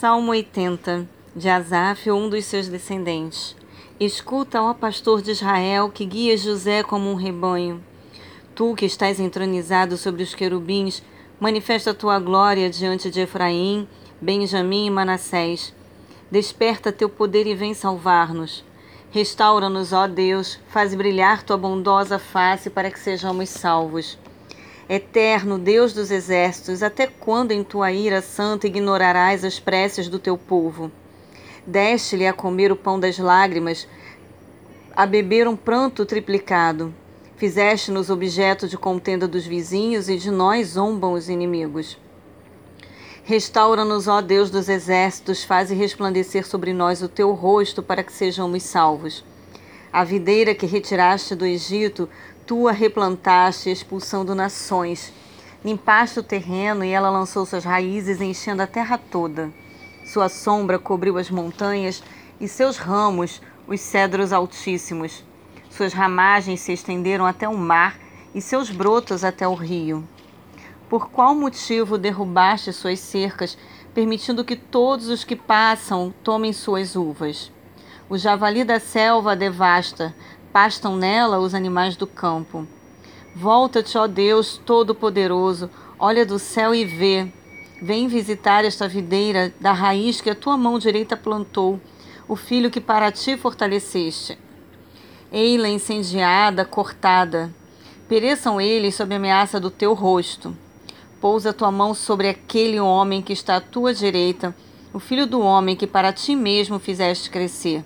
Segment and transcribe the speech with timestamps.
[0.00, 1.06] Salmo 80,
[1.36, 3.54] de Asaf, um dos seus descendentes.
[4.00, 7.84] Escuta, ó pastor de Israel, que guia José como um rebanho.
[8.54, 11.02] Tu que estás entronizado sobre os querubins,
[11.38, 13.86] manifesta a tua glória diante de Efraim,
[14.18, 15.74] Benjamim e Manassés.
[16.30, 18.64] Desperta teu poder e vem salvar-nos.
[19.10, 24.16] Restaura-nos, ó Deus, faz brilhar tua bondosa face para que sejamos salvos.
[24.92, 30.36] Eterno Deus dos exércitos, até quando em tua ira santa ignorarás as preces do teu
[30.36, 30.90] povo?
[31.64, 33.86] Deste-lhe a comer o pão das lágrimas,
[34.96, 36.92] a beber um pranto triplicado.
[37.36, 41.96] Fizeste-nos objeto de contenda dos vizinhos e de nós zombam os inimigos.
[43.22, 48.64] Restaura-nos, ó Deus dos exércitos, faze resplandecer sobre nós o teu rosto para que sejamos
[48.64, 49.22] salvos.
[49.92, 52.08] A videira que retiraste do Egito,
[52.46, 55.12] tu a replantaste, expulsando nações.
[55.64, 59.52] Limpaste o terreno e ela lançou suas raízes, enchendo a terra toda.
[60.04, 62.04] Sua sombra cobriu as montanhas
[62.40, 65.24] e seus ramos os cedros altíssimos.
[65.68, 67.98] Suas ramagens se estenderam até o mar
[68.32, 70.06] e seus brotos até o rio.
[70.88, 73.58] Por qual motivo derrubaste suas cercas,
[73.92, 77.50] permitindo que todos os que passam tomem suas uvas?
[78.10, 80.12] O javali da selva a devasta,
[80.52, 82.66] pastam nela os animais do campo.
[83.36, 87.32] Volta-te, ó Deus Todo-Poderoso, olha do céu e vê.
[87.80, 91.80] Vem visitar esta videira da raiz que a tua mão direita plantou,
[92.26, 94.36] o filho que para ti fortaleceste.
[95.30, 97.54] Ei-la incendiada, cortada.
[98.08, 100.52] Pereçam eles sob a ameaça do teu rosto.
[101.20, 104.52] Pousa tua mão sobre aquele homem que está à tua direita,
[104.92, 107.84] o filho do homem que para ti mesmo fizeste crescer.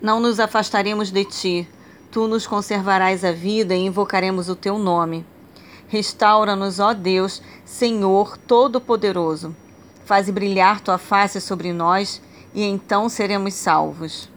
[0.00, 1.68] Não nos afastaremos de ti.
[2.10, 5.24] Tu nos conservarás a vida e invocaremos o teu nome.
[5.88, 9.54] Restaura-nos, ó Deus, Senhor Todo-Poderoso.
[10.04, 12.20] Faze brilhar tua face sobre nós
[12.54, 14.28] e então seremos salvos.